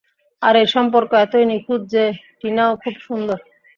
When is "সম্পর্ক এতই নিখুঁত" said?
0.67-1.81